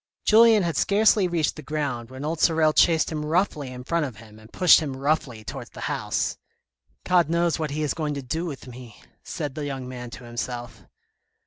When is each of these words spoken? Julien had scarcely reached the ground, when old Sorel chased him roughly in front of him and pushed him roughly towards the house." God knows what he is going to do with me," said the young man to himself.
Julien 0.25 0.63
had 0.63 0.77
scarcely 0.77 1.27
reached 1.27 1.57
the 1.57 1.61
ground, 1.61 2.09
when 2.09 2.25
old 2.25 2.39
Sorel 2.39 2.73
chased 2.73 3.11
him 3.11 3.23
roughly 3.23 3.69
in 3.71 3.83
front 3.83 4.03
of 4.03 4.15
him 4.15 4.39
and 4.39 4.51
pushed 4.51 4.79
him 4.79 4.97
roughly 4.97 5.43
towards 5.43 5.69
the 5.69 5.81
house." 5.81 6.39
God 7.03 7.29
knows 7.29 7.59
what 7.59 7.69
he 7.69 7.83
is 7.83 7.93
going 7.93 8.15
to 8.15 8.23
do 8.23 8.47
with 8.47 8.65
me," 8.65 8.99
said 9.21 9.53
the 9.53 9.67
young 9.67 9.87
man 9.87 10.09
to 10.09 10.23
himself. 10.23 10.87